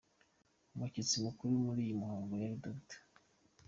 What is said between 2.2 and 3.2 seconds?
yari Dr.